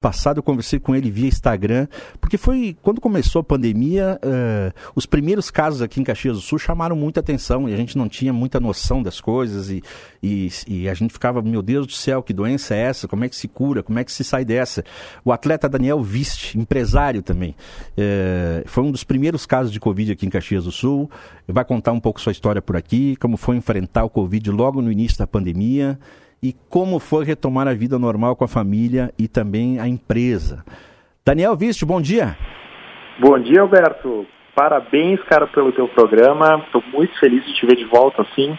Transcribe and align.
passado 0.00 0.38
eu 0.38 0.42
conversei 0.42 0.80
com 0.80 0.96
ele 0.96 1.10
via 1.10 1.28
Instagram, 1.28 1.86
porque 2.22 2.38
foi 2.38 2.74
quando 2.80 3.02
começou 3.02 3.40
a 3.40 3.44
pandemia, 3.44 4.18
uh, 4.24 4.72
os 4.94 5.04
primeiros 5.04 5.50
casos 5.50 5.82
aqui 5.82 6.00
em 6.00 6.04
Caxias 6.04 6.36
do 6.36 6.40
Sul 6.40 6.58
chamaram 6.58 6.96
muita 6.96 7.20
atenção 7.20 7.68
e 7.68 7.74
a 7.74 7.76
gente 7.76 7.98
não 7.98 8.08
tinha 8.08 8.32
muita 8.32 8.58
noção 8.58 9.02
das 9.02 9.20
coisas 9.20 9.68
e, 9.68 9.82
e, 10.22 10.48
e, 10.66 10.88
a 10.88 10.94
gente 10.94 11.12
ficava, 11.12 11.42
meu 11.42 11.60
Deus 11.60 11.86
do 11.86 11.92
céu, 11.92 12.22
que 12.22 12.32
doença 12.32 12.74
é 12.74 12.78
essa? 12.78 13.06
Como 13.06 13.24
é 13.24 13.28
que 13.28 13.36
se 13.36 13.46
cura? 13.46 13.82
Como 13.82 13.98
é 13.98 14.04
que 14.04 14.10
se 14.10 14.24
sai 14.24 14.42
dessa? 14.42 14.82
O 15.22 15.32
atleta 15.32 15.68
Daniel 15.68 16.02
Viste, 16.02 16.58
empresário 16.58 17.22
também, 17.22 17.50
uh, 17.50 18.66
foi 18.66 18.82
um 18.82 18.90
dos 18.90 19.04
primeiros 19.04 19.44
casos 19.44 19.70
de 19.70 19.78
Covid 19.78 20.12
aqui 20.12 20.24
em 20.24 20.30
Caxias 20.30 20.64
do 20.64 20.72
Sul, 20.72 21.10
vai 21.46 21.64
contar 21.64 21.92
um 21.92 22.00
pouco 22.00 22.22
sua 22.22 22.32
história 22.32 22.62
por 22.62 22.74
aqui, 22.74 23.16
como 23.16 23.36
foi 23.36 23.56
enfrentar 23.56 24.04
o 24.04 24.08
Covid 24.08 24.50
logo 24.50 24.80
no 24.80 24.90
início 24.90 25.18
da 25.18 25.26
pandemia, 25.26 25.98
e 26.42 26.54
como 26.68 26.98
foi 26.98 27.24
retomar 27.24 27.68
a 27.68 27.74
vida 27.74 27.98
normal 27.98 28.34
com 28.34 28.44
a 28.44 28.48
família 28.48 29.12
e 29.18 29.28
também 29.28 29.78
a 29.78 29.86
empresa. 29.86 30.64
Daniel 31.24 31.56
Viste, 31.56 31.84
bom 31.84 32.00
dia. 32.00 32.36
Bom 33.18 33.38
dia, 33.38 33.60
Alberto. 33.60 34.26
Parabéns, 34.54 35.22
cara, 35.24 35.46
pelo 35.46 35.72
teu 35.72 35.86
programa. 35.88 36.62
Estou 36.64 36.82
muito 36.92 37.18
feliz 37.20 37.44
de 37.44 37.54
te 37.54 37.66
ver 37.66 37.76
de 37.76 37.84
volta 37.84 38.22
assim, 38.22 38.58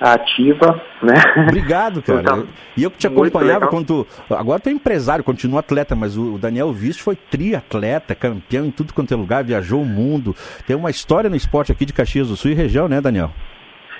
ativa, 0.00 0.82
né? 1.00 1.14
Obrigado, 1.48 2.02
cara. 2.02 2.20
Então, 2.20 2.46
e 2.76 2.82
eu 2.82 2.90
que 2.90 2.98
te 2.98 3.06
acompanhava 3.06 3.68
quando 3.68 4.06
agora 4.28 4.60
tu 4.60 4.68
é 4.68 4.72
empresário, 4.72 5.24
continua 5.24 5.60
atleta, 5.60 5.94
mas 5.94 6.18
o 6.18 6.36
Daniel 6.38 6.72
Viste 6.72 7.02
foi 7.02 7.14
triatleta, 7.14 8.14
campeão 8.14 8.66
em 8.66 8.70
tudo 8.72 8.92
quanto 8.92 9.14
é 9.14 9.16
lugar, 9.16 9.44
viajou 9.44 9.80
o 9.80 9.86
mundo. 9.86 10.34
Tem 10.66 10.74
uma 10.74 10.90
história 10.90 11.30
no 11.30 11.36
esporte 11.36 11.70
aqui 11.70 11.86
de 11.86 11.92
Caxias 11.92 12.28
do 12.28 12.36
Sul 12.36 12.50
e 12.50 12.54
região, 12.54 12.88
né, 12.88 13.00
Daniel? 13.00 13.30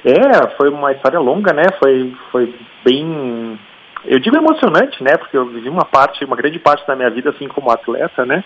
É, 0.04 0.56
foi 0.56 0.68
uma 0.68 0.92
história 0.92 1.18
longa, 1.20 1.52
né? 1.52 1.62
Foi, 1.78 2.12
foi 2.30 2.54
bem, 2.84 3.58
eu 4.04 4.18
digo 4.18 4.36
emocionante, 4.36 5.02
né? 5.02 5.16
Porque 5.16 5.36
eu 5.36 5.46
vivi 5.46 5.68
uma 5.68 5.84
parte, 5.84 6.24
uma 6.24 6.36
grande 6.36 6.58
parte 6.58 6.86
da 6.86 6.96
minha 6.96 7.10
vida 7.10 7.30
assim 7.30 7.46
como 7.46 7.70
atleta, 7.70 8.26
né? 8.26 8.42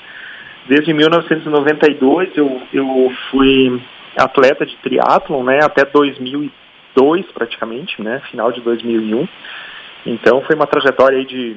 Desde 0.69 0.93
1992 0.93 2.37
eu, 2.37 2.61
eu 2.73 3.13
fui 3.31 3.81
atleta 4.17 4.67
de 4.67 4.77
triatlon, 4.77 5.45
né? 5.45 5.61
Até 5.63 5.85
2002 5.85 7.27
praticamente, 7.33 8.03
né? 8.03 8.21
Final 8.31 8.53
de 8.53 8.61
2001. 8.61 9.27
Então 10.05 10.43
foi 10.43 10.55
uma 10.55 10.67
trajetória 10.67 11.19
aí 11.19 11.25
de 11.25 11.57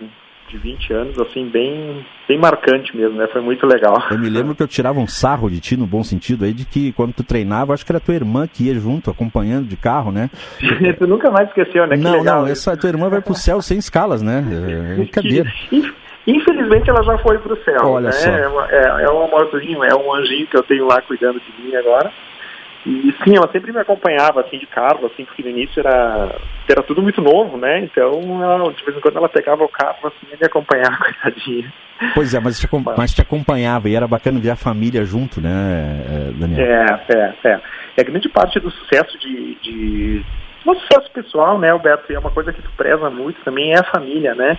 de 0.50 0.58
20 0.58 0.94
anos, 0.94 1.19
assim, 1.19 1.47
bem, 1.47 2.05
bem 2.28 2.38
marcante 2.38 2.95
mesmo, 2.95 3.17
né? 3.17 3.28
Foi 3.31 3.42
muito 3.42 3.66
legal. 3.66 3.95
Eu 4.11 4.19
me 4.19 4.30
lembro 4.30 4.56
que 4.56 4.64
eu 4.64 4.67
tirava 4.67 5.00
um 5.00 5.08
sarro 5.08 5.50
de 5.50 5.59
ti, 5.59 5.78
no 5.78 5.86
bom 5.86 6.03
sentido, 6.03 6.45
aí, 6.45 6.53
de 6.53 6.66
que 6.66 6.91
quando 6.94 7.14
tu 7.14 7.23
treinava, 7.23 7.73
acho 7.73 7.86
que 7.86 7.91
era 7.91 8.00
tua 8.00 8.16
irmã 8.16 8.47
que 8.47 8.66
ia 8.66 8.73
junto, 8.75 9.09
acompanhando 9.09 9.67
de 9.67 9.78
carro, 9.78 10.11
né? 10.11 10.30
tu 10.97 11.08
nunca 11.08 11.31
mais 11.31 11.47
esqueceu, 11.47 11.88
né? 11.88 11.95
não, 11.95 12.23
não, 12.23 12.47
essa 12.47 12.75
tua 12.75 12.89
irmã 12.89 13.09
vai 13.09 13.22
pro 13.22 13.33
céu 13.33 13.61
sem 13.61 13.78
escalas, 13.78 14.22
né? 14.22 14.44
É 14.91 14.95
brincadeira. 14.95 15.52
Infelizmente 16.28 16.89
ela 16.89 17.02
já 17.03 17.17
foi 17.19 17.39
pro 17.39 17.58
céu. 17.63 17.81
Olha 17.86 18.08
né? 18.08 18.11
só. 18.11 18.30
É, 18.30 19.02
é, 19.02 19.03
é 19.06 19.11
um 19.11 19.23
amorzinho, 19.23 19.84
é 19.84 19.95
um 19.95 20.13
anjinho 20.13 20.45
que 20.47 20.58
eu 20.58 20.63
tenho 20.63 20.86
lá 20.86 21.02
cuidando 21.02 21.39
de 21.39 21.63
mim 21.63 21.75
agora. 21.75 22.11
E 22.85 23.13
sim, 23.23 23.35
ela 23.35 23.52
sempre 23.52 23.73
me 23.73 23.80
acompanhava 23.80 24.39
assim 24.41 24.58
de 24.58 24.66
carro, 24.66 25.05
assim, 25.05 25.25
porque 25.25 25.44
no 25.44 25.49
início 25.49 25.80
era, 25.80 26.33
era 26.67 26.81
tudo 26.83 27.02
muito 27.02 27.22
novo, 27.22 27.58
né? 27.58 27.80
Então, 27.80 28.41
ela, 28.41 28.72
de 28.72 28.83
vez 28.85 28.97
em 28.97 29.02
quando 29.02 29.17
ela 29.17 29.27
pegava 29.27 29.63
o 29.63 29.69
carro 29.69 30.08
assim 30.08 30.33
e 30.33 30.38
me 30.38 30.45
acompanhava, 30.45 30.97
coitadinha. 31.03 31.73
Pois 32.13 32.33
é, 32.33 32.39
mas 32.39 32.57
te, 32.57 32.67
mas 32.97 33.13
te 33.13 33.22
acompanhava 33.22 33.89
e 33.89 33.95
era 33.95 34.07
bacana 34.07 34.39
ver 34.39 34.52
a 34.52 34.55
família 34.55 35.03
junto, 35.03 35.41
né, 35.41 35.50
eh, 35.50 36.31
Daniel? 36.39 36.66
É, 36.66 36.85
é, 37.09 37.50
é. 37.50 37.61
A 38.00 38.03
grande 38.03 38.30
parte 38.30 38.57
do 38.61 38.72
sucesso 38.72 39.19
de, 39.19 39.55
de 39.55 40.25
sucesso 40.63 41.11
pessoal, 41.11 41.59
né, 41.59 41.69
Alberto, 41.72 42.11
e 42.11 42.16
é 42.16 42.19
uma 42.19 42.31
coisa 42.31 42.53
que 42.53 42.61
tu 42.61 42.72
preza 42.77 43.09
muito 43.09 43.41
também, 43.44 43.73
é 43.73 43.80
a 43.80 43.91
família, 43.91 44.33
né? 44.35 44.57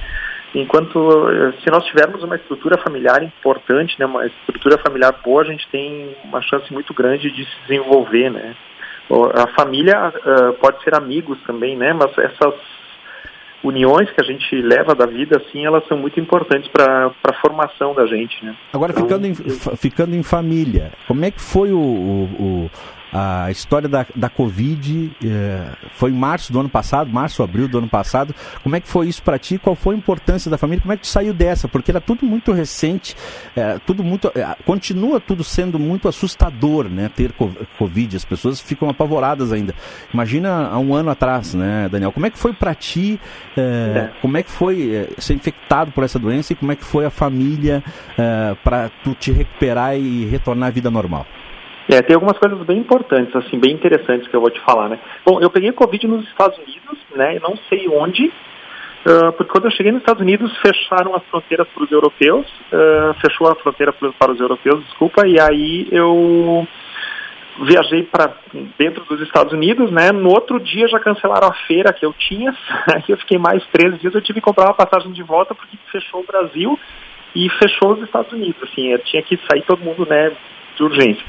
Enquanto, 0.54 1.26
se 1.62 1.70
nós 1.70 1.84
tivermos 1.84 2.22
uma 2.24 2.36
estrutura 2.36 2.76
familiar 2.78 3.22
importante, 3.22 3.94
né, 3.98 4.06
uma 4.06 4.26
estrutura 4.26 4.78
familiar 4.78 5.14
boa, 5.24 5.42
a 5.42 5.44
gente 5.44 5.68
tem 5.68 6.16
uma 6.24 6.42
chance 6.42 6.72
muito 6.72 6.92
grande 6.92 7.30
de 7.30 7.44
se 7.44 7.60
desenvolver, 7.68 8.30
né? 8.30 8.56
A 9.34 9.48
família 9.48 10.08
uh, 10.08 10.52
pode 10.54 10.82
ser 10.84 10.94
amigos 10.94 11.38
também, 11.42 11.76
né? 11.76 11.92
Mas 11.92 12.16
essas 12.16 12.54
uniões 13.62 14.10
que 14.10 14.20
a 14.20 14.24
gente 14.24 14.54
leva 14.62 14.94
da 14.94 15.06
vida, 15.06 15.36
assim, 15.36 15.66
elas 15.66 15.86
são 15.86 15.98
muito 15.98 16.18
importantes 16.18 16.70
para 16.70 17.12
a 17.24 17.32
formação 17.40 17.94
da 17.94 18.06
gente, 18.06 18.44
né? 18.44 18.56
Agora, 18.72 18.92
então, 18.92 19.04
ficando, 19.04 19.26
em, 19.26 19.34
ficando 19.34 20.14
em 20.14 20.22
família, 20.22 20.92
como 21.06 21.24
é 21.24 21.30
que 21.30 21.40
foi 21.40 21.72
o, 21.72 21.78
o, 21.78 22.70
a 23.12 23.50
história 23.50 23.88
da, 23.88 24.06
da 24.14 24.28
Covid 24.28 25.10
é, 25.24 25.72
foi 25.94 26.10
em 26.10 26.14
março 26.14 26.52
do 26.52 26.60
ano 26.60 26.68
passado, 26.68 27.10
março, 27.10 27.42
abril 27.42 27.66
do 27.66 27.78
ano 27.78 27.88
passado. 27.88 28.34
Como 28.62 28.76
é 28.76 28.80
que 28.80 28.88
foi 28.88 29.08
isso 29.08 29.22
para 29.22 29.38
ti? 29.38 29.58
Qual 29.58 29.74
foi 29.74 29.94
a 29.94 29.98
importância 29.98 30.50
da 30.50 30.56
família? 30.56 30.80
Como 30.80 30.92
é 30.92 30.96
que 30.96 31.02
tu 31.02 31.08
saiu 31.08 31.34
dessa? 31.34 31.66
Porque 31.66 31.90
era 31.90 32.00
tudo 32.00 32.24
muito 32.24 32.52
recente, 32.52 33.16
é, 33.56 33.78
tudo 33.84 34.04
muito, 34.04 34.30
é, 34.34 34.56
continua 34.64 35.20
tudo 35.20 35.42
sendo 35.42 35.78
muito 35.78 36.08
assustador, 36.08 36.88
né? 36.88 37.10
Ter 37.14 37.32
Covid, 37.78 38.16
as 38.16 38.24
pessoas 38.24 38.60
ficam 38.60 38.88
apavoradas 38.88 39.52
ainda. 39.52 39.74
Imagina 40.14 40.68
há 40.68 40.78
um 40.78 40.94
ano 40.94 41.10
atrás, 41.10 41.54
né, 41.54 41.88
Daniel? 41.90 42.12
Como 42.12 42.26
é 42.26 42.30
que 42.30 42.38
foi 42.38 42.52
para 42.52 42.74
ti? 42.74 43.20
como 44.20 44.36
é 44.36 44.42
que 44.42 44.50
foi 44.50 45.08
ser 45.18 45.34
infectado 45.34 45.92
por 45.92 46.04
essa 46.04 46.18
doença 46.18 46.52
e 46.52 46.56
como 46.56 46.72
é 46.72 46.76
que 46.76 46.84
foi 46.84 47.04
a 47.04 47.10
família 47.10 47.82
para 48.64 48.90
tu 49.04 49.14
te 49.14 49.30
recuperar 49.30 49.96
e 49.96 50.24
retornar 50.24 50.68
à 50.68 50.70
vida 50.70 50.90
normal? 50.90 51.26
É, 51.90 52.02
tem 52.02 52.14
algumas 52.14 52.38
coisas 52.38 52.56
bem 52.64 52.78
importantes, 52.78 53.34
assim, 53.34 53.58
bem 53.58 53.72
interessantes 53.72 54.28
que 54.28 54.36
eu 54.36 54.40
vou 54.40 54.50
te 54.50 54.60
falar, 54.60 54.88
né? 54.88 54.98
Bom, 55.26 55.40
eu 55.40 55.50
peguei 55.50 55.72
Covid 55.72 56.06
nos 56.06 56.24
Estados 56.28 56.56
Unidos, 56.56 56.98
né? 57.16 57.36
Eu 57.36 57.40
não 57.40 57.56
sei 57.68 57.88
onde, 57.88 58.26
uh, 58.26 59.32
porque 59.32 59.50
quando 59.50 59.64
eu 59.64 59.72
cheguei 59.72 59.90
nos 59.90 60.00
Estados 60.00 60.22
Unidos, 60.22 60.56
fecharam 60.58 61.16
as 61.16 61.24
fronteiras 61.24 61.66
para 61.74 61.82
os 61.82 61.90
europeus, 61.90 62.46
uh, 62.46 63.12
fechou 63.20 63.48
a 63.48 63.56
fronteira 63.56 63.92
para 63.92 64.30
os 64.30 64.38
europeus, 64.38 64.84
desculpa, 64.84 65.26
e 65.26 65.40
aí 65.40 65.88
eu 65.90 66.64
viajei 67.62 68.04
para 68.04 68.36
dentro 68.78 69.04
dos 69.06 69.20
Estados 69.22 69.52
Unidos, 69.52 69.90
né? 69.90 70.12
No 70.12 70.28
outro 70.28 70.60
dia 70.60 70.86
já 70.86 71.00
cancelaram 71.00 71.48
a 71.48 71.54
feira 71.66 71.92
que 71.92 72.06
eu 72.06 72.12
tinha, 72.12 72.54
aí 72.94 73.02
eu 73.08 73.16
fiquei 73.16 73.36
mais 73.36 73.66
três 73.72 73.98
dias, 74.00 74.14
eu 74.14 74.22
tive 74.22 74.40
que 74.40 74.44
comprar 74.44 74.66
uma 74.66 74.74
passagem 74.74 75.10
de 75.10 75.24
volta 75.24 75.56
porque 75.56 75.76
fechou 75.90 76.20
o 76.20 76.24
Brasil 76.24 76.78
e 77.34 77.50
fechou 77.58 77.94
os 77.94 78.02
Estados 78.04 78.30
Unidos, 78.30 78.62
assim, 78.62 78.92
eu 78.92 78.98
tinha 79.00 79.22
que 79.24 79.36
sair 79.50 79.62
todo 79.62 79.82
mundo, 79.82 80.06
né, 80.08 80.30
de 80.76 80.84
urgência. 80.84 81.24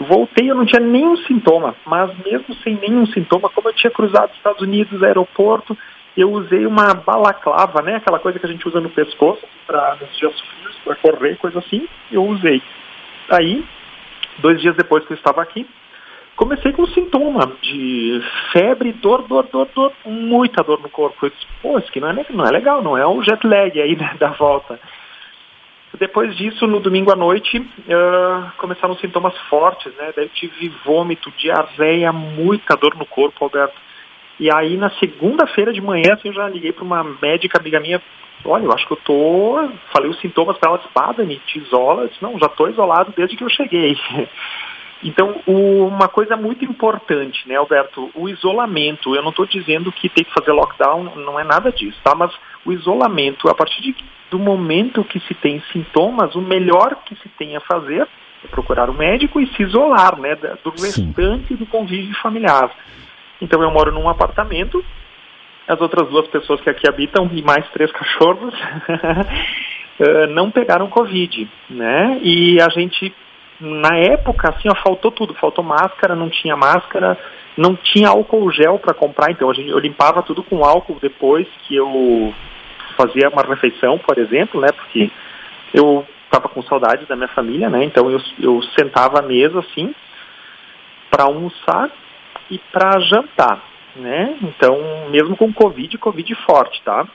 Voltei, 0.00 0.50
eu 0.50 0.54
não 0.54 0.64
tinha 0.64 0.80
nenhum 0.80 1.14
sintoma, 1.18 1.76
mas 1.84 2.10
mesmo 2.24 2.54
sem 2.64 2.74
nenhum 2.76 3.04
sintoma, 3.06 3.50
como 3.50 3.68
eu 3.68 3.74
tinha 3.74 3.90
cruzado 3.90 4.32
Estados 4.34 4.62
Unidos, 4.62 5.02
aeroporto, 5.02 5.76
eu 6.16 6.30
usei 6.32 6.64
uma 6.64 6.94
balaclava, 6.94 7.82
né? 7.82 7.96
Aquela 7.96 8.18
coisa 8.18 8.38
que 8.38 8.46
a 8.46 8.48
gente 8.48 8.66
usa 8.66 8.80
no 8.80 8.88
pescoço 8.88 9.42
para 9.66 9.96
nos 10.00 10.16
dias 10.16 10.32
frios, 10.40 10.76
para 10.84 10.96
correr, 10.96 11.36
coisa 11.36 11.58
assim, 11.58 11.86
eu 12.10 12.24
usei. 12.24 12.62
Aí, 13.28 13.62
dois 14.38 14.60
dias 14.62 14.74
depois 14.74 15.04
que 15.04 15.12
eu 15.12 15.16
estava 15.16 15.42
aqui, 15.42 15.68
comecei 16.34 16.72
com 16.72 16.86
sintoma 16.86 17.52
de 17.60 18.22
febre, 18.52 18.92
dor, 18.94 19.28
dor, 19.28 19.46
dor, 19.52 19.68
dor, 19.74 19.92
muita 20.06 20.64
dor 20.64 20.80
no 20.80 20.88
corpo. 20.88 21.26
Eu 21.26 21.30
disse, 21.30 21.46
pô, 21.60 21.78
isso 21.78 21.88
aqui 21.88 22.00
não 22.00 22.08
é, 22.08 22.26
não 22.30 22.46
é 22.46 22.50
legal, 22.50 22.82
não 22.82 22.96
é 22.96 23.06
um 23.06 23.22
jet 23.22 23.46
lag 23.46 23.78
aí 23.78 23.94
né, 23.94 24.16
da 24.18 24.30
volta. 24.30 24.80
Depois 25.98 26.36
disso, 26.36 26.66
no 26.66 26.78
domingo 26.78 27.12
à 27.12 27.16
noite, 27.16 27.58
uh, 27.58 28.52
começaram 28.58 28.96
sintomas 28.96 29.36
fortes, 29.48 29.92
né? 29.96 30.12
Daí 30.14 30.26
eu 30.26 30.28
tive 30.28 30.68
vômito, 30.84 31.32
diarreia, 31.36 32.12
muita 32.12 32.76
dor 32.76 32.94
no 32.94 33.04
corpo, 33.04 33.44
Alberto. 33.44 33.74
E 34.38 34.48
aí, 34.54 34.76
na 34.76 34.90
segunda-feira 34.98 35.72
de 35.72 35.80
manhã, 35.80 36.14
assim, 36.14 36.28
eu 36.28 36.34
já 36.34 36.48
liguei 36.48 36.72
para 36.72 36.84
uma 36.84 37.02
médica 37.02 37.58
amiga 37.58 37.80
minha. 37.80 38.00
Olha, 38.44 38.64
eu 38.64 38.72
acho 38.72 38.86
que 38.86 38.92
eu 38.92 38.96
tô. 38.98 39.68
Falei 39.92 40.08
os 40.08 40.18
sintomas 40.20 40.56
para 40.58 40.70
ela, 40.70 40.78
disse, 40.78 40.90
Badani, 40.94 41.42
te 41.44 41.58
isola. 41.58 42.02
Eu 42.02 42.08
disse, 42.08 42.22
não, 42.22 42.38
já 42.38 42.46
estou 42.46 42.70
isolado 42.70 43.12
desde 43.16 43.36
que 43.36 43.44
eu 43.44 43.50
cheguei. 43.50 43.98
Então, 45.02 45.40
o, 45.46 45.86
uma 45.86 46.08
coisa 46.08 46.36
muito 46.36 46.64
importante, 46.64 47.48
né, 47.48 47.56
Alberto? 47.56 48.10
O 48.14 48.28
isolamento. 48.28 49.14
Eu 49.14 49.22
não 49.22 49.30
estou 49.30 49.46
dizendo 49.46 49.90
que 49.90 50.08
tem 50.08 50.24
que 50.24 50.34
fazer 50.34 50.52
lockdown, 50.52 51.16
não 51.16 51.40
é 51.40 51.44
nada 51.44 51.72
disso, 51.72 51.98
tá? 52.04 52.14
Mas 52.14 52.30
o 52.64 52.72
isolamento, 52.72 53.48
a 53.48 53.54
partir 53.54 53.80
de, 53.80 53.96
do 54.30 54.38
momento 54.38 55.04
que 55.04 55.18
se 55.20 55.34
tem 55.34 55.62
sintomas, 55.72 56.34
o 56.34 56.40
melhor 56.40 56.96
que 57.06 57.14
se 57.16 57.28
tem 57.30 57.56
a 57.56 57.60
fazer 57.60 58.06
é 58.44 58.48
procurar 58.48 58.88
o 58.88 58.92
um 58.92 58.96
médico 58.96 59.40
e 59.40 59.46
se 59.54 59.62
isolar, 59.62 60.18
né, 60.18 60.34
do 60.34 60.72
Sim. 60.76 61.06
restante 61.06 61.54
do 61.54 61.66
convívio 61.66 62.14
familiar. 62.22 62.70
Então 63.40 63.62
eu 63.62 63.70
moro 63.70 63.92
num 63.92 64.08
apartamento, 64.08 64.84
as 65.66 65.80
outras 65.80 66.08
duas 66.08 66.26
pessoas 66.28 66.60
que 66.60 66.70
aqui 66.70 66.88
habitam 66.88 67.30
e 67.32 67.42
mais 67.42 67.68
três 67.70 67.90
cachorros 67.92 68.54
eh, 70.00 70.26
não 70.28 70.50
pegaram 70.50 70.88
Covid, 70.88 71.48
né? 71.70 72.18
E 72.22 72.60
a 72.60 72.68
gente, 72.68 73.14
na 73.60 73.96
época, 73.96 74.48
assim, 74.48 74.68
ó, 74.68 74.74
faltou 74.74 75.10
tudo, 75.10 75.34
faltou 75.34 75.62
máscara, 75.62 76.16
não 76.16 76.30
tinha 76.30 76.56
máscara, 76.56 77.18
não 77.56 77.76
tinha 77.76 78.08
álcool 78.08 78.50
gel 78.50 78.78
para 78.78 78.94
comprar, 78.94 79.30
então 79.30 79.50
a 79.50 79.52
gente, 79.52 79.68
eu 79.68 79.78
limpava 79.78 80.22
tudo 80.22 80.42
com 80.42 80.64
álcool 80.64 80.98
depois 81.00 81.46
que 81.66 81.76
eu 81.76 82.32
fazia 82.96 83.28
uma 83.28 83.42
refeição, 83.42 83.98
por 83.98 84.18
exemplo, 84.18 84.60
né? 84.60 84.68
Porque 84.72 85.10
eu 85.74 86.06
estava 86.24 86.48
com 86.48 86.62
saudade 86.62 87.06
da 87.06 87.16
minha 87.16 87.28
família, 87.28 87.68
né? 87.68 87.84
Então 87.84 88.10
eu, 88.10 88.20
eu 88.38 88.62
sentava 88.78 89.18
à 89.18 89.22
mesa 89.22 89.58
assim 89.58 89.94
para 91.10 91.24
almoçar 91.24 91.90
e 92.50 92.58
para 92.72 93.00
jantar, 93.00 93.62
né? 93.96 94.36
Então 94.42 94.78
mesmo 95.10 95.36
com 95.36 95.52
covid, 95.52 95.98
covid 95.98 96.34
forte, 96.46 96.80
tá? 96.82 97.06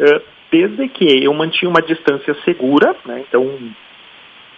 Uh, 0.00 0.22
desde 0.50 0.86
que 0.88 1.24
eu 1.24 1.32
mantinha 1.32 1.70
uma 1.70 1.80
distância 1.80 2.36
segura, 2.44 2.94
né, 3.06 3.24
então 3.26 3.58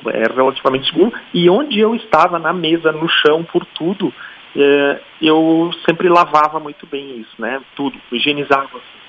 é 0.07 0.33
relativamente 0.35 0.91
seguro, 0.91 1.13
e 1.33 1.49
onde 1.49 1.79
eu 1.79 1.95
estava 1.95 2.39
na 2.39 2.53
mesa, 2.53 2.93
no 2.93 3.09
chão, 3.09 3.45
por 3.45 3.65
tudo, 3.67 4.13
é, 4.57 5.01
eu 5.23 5.71
sempre 5.89 6.09
lavava 6.09 6.61
muito 6.61 6.87
bem 6.87 7.19
isso, 7.21 7.35
né, 7.39 7.61
tudo, 7.75 7.99
higienizava 8.13 8.65
assim. 8.65 9.05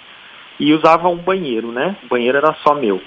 E 0.59 0.73
usava 0.73 1.09
um 1.09 1.17
banheiro, 1.17 1.71
né, 1.71 1.95
o 2.03 2.07
banheiro 2.07 2.37
era 2.37 2.53
só 2.63 2.73
meu. 2.73 3.01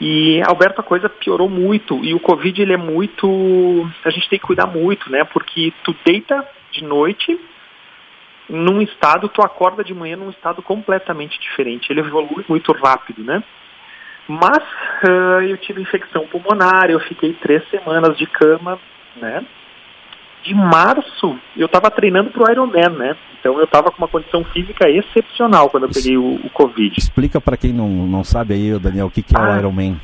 E, 0.00 0.42
Alberto, 0.46 0.80
a 0.80 0.84
coisa 0.84 1.08
piorou 1.08 1.48
muito, 1.48 2.04
e 2.04 2.14
o 2.14 2.20
Covid, 2.20 2.60
ele 2.60 2.72
é 2.72 2.78
muito, 2.78 3.88
a 4.04 4.10
gente 4.10 4.28
tem 4.28 4.38
que 4.38 4.46
cuidar 4.46 4.66
muito, 4.66 5.10
né, 5.10 5.24
porque 5.24 5.72
tu 5.84 5.94
deita 6.04 6.48
de 6.72 6.82
noite, 6.82 7.38
num 8.48 8.82
estado, 8.82 9.28
tu 9.28 9.42
acorda 9.42 9.82
de 9.82 9.94
manhã 9.94 10.16
num 10.16 10.30
estado 10.30 10.62
completamente 10.62 11.38
diferente. 11.40 11.90
Ele 11.90 12.00
evolui 12.00 12.44
muito 12.48 12.72
rápido, 12.72 13.22
né? 13.22 13.42
Mas 14.26 14.62
uh, 15.02 15.42
eu 15.42 15.56
tive 15.58 15.82
infecção 15.82 16.26
pulmonar, 16.26 16.90
eu 16.90 17.00
fiquei 17.00 17.32
três 17.34 17.62
semanas 17.68 18.16
de 18.16 18.26
cama, 18.26 18.78
né? 19.16 19.44
De 20.42 20.54
março, 20.54 21.38
eu 21.56 21.66
estava 21.66 21.90
treinando 21.90 22.30
para 22.30 22.42
o 22.42 22.50
Ironman, 22.50 22.90
né? 22.90 23.16
Então 23.38 23.58
eu 23.58 23.64
estava 23.64 23.90
com 23.90 23.98
uma 23.98 24.08
condição 24.08 24.42
física 24.44 24.88
excepcional 24.88 25.68
quando 25.68 25.84
eu 25.84 25.90
peguei 25.90 26.16
o, 26.16 26.36
o 26.36 26.50
Covid. 26.50 26.98
Explica 26.98 27.40
para 27.40 27.56
quem 27.56 27.72
não, 27.72 27.88
não 27.88 28.24
sabe 28.24 28.54
aí, 28.54 28.78
Daniel, 28.78 29.06
o 29.06 29.10
que, 29.10 29.22
que 29.22 29.36
é 29.36 29.38
ah, 29.38 29.54
o 29.54 29.58
Ironman. 29.58 30.00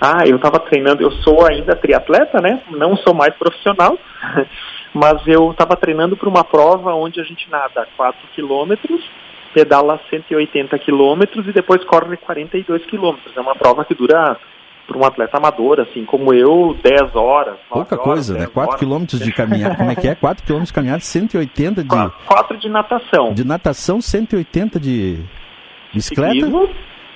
Ah, 0.00 0.26
eu 0.26 0.36
estava 0.36 0.58
treinando, 0.58 1.02
eu 1.02 1.10
sou 1.22 1.46
ainda 1.46 1.76
triatleta, 1.76 2.40
né? 2.40 2.62
Não 2.70 2.96
sou 2.96 3.14
mais 3.14 3.34
profissional, 3.34 3.98
mas 4.94 5.26
eu 5.26 5.50
estava 5.50 5.76
treinando 5.76 6.16
para 6.16 6.28
uma 6.28 6.44
prova 6.44 6.94
onde 6.94 7.20
a 7.20 7.24
gente 7.24 7.50
nada 7.50 7.86
4 7.96 8.18
quilômetros, 8.34 9.02
pedala 9.54 10.00
180 10.10 10.78
quilômetros 10.78 11.46
e 11.46 11.52
depois 11.52 11.84
corre 11.84 12.16
42 12.16 12.84
quilômetros. 12.86 13.36
É 13.36 13.40
uma 13.40 13.54
prova 13.54 13.84
que 13.84 13.94
dura 13.94 14.36
para 14.86 14.98
um 14.98 15.04
atleta 15.04 15.36
amador, 15.36 15.80
assim 15.80 16.04
como 16.04 16.34
eu, 16.34 16.76
10 16.82 17.14
horas. 17.14 17.56
Pouca 17.68 17.94
horas, 17.94 18.04
coisa, 18.04 18.38
né? 18.38 18.46
4 18.46 18.78
quilômetros 18.78 19.20
de 19.20 19.30
caminhada. 19.32 19.76
Como 19.76 19.90
é 19.90 19.94
que 19.94 20.08
é? 20.08 20.14
4 20.14 20.44
quilômetros 20.44 20.70
de 20.70 20.74
caminhada, 20.74 21.00
180 21.00 21.82
de. 21.82 21.88
4 21.88 22.58
de 22.58 22.68
natação. 22.68 23.32
De 23.32 23.44
natação, 23.44 24.00
180 24.00 24.80
de 24.80 25.18
bicicleta? 25.94 26.32
Ciclismo, 26.32 26.68